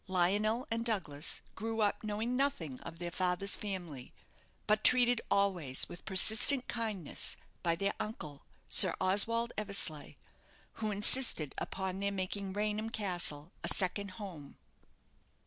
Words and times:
Lionel 0.07 0.65
and 0.71 0.83
Douglas 0.83 1.43
grew 1.53 1.81
up 1.81 2.03
knowing 2.03 2.35
nothing 2.35 2.79
of 2.79 2.97
their 2.97 3.11
father's 3.11 3.55
family, 3.55 4.11
but 4.65 4.83
treated 4.83 5.21
always 5.29 5.87
with 5.87 6.05
persistent 6.05 6.67
kindness 6.67 7.37
by 7.61 7.75
their 7.75 7.93
uncle, 7.99 8.47
Sir 8.67 8.95
Oswald 8.99 9.53
Eversleigh, 9.59 10.15
who 10.81 10.89
insisted 10.89 11.53
upon 11.59 11.99
their 11.99 12.11
making 12.11 12.53
Raynham 12.53 12.89
Castle 12.89 13.51
a 13.63 13.67
second 13.67 14.09
home." 14.17 14.57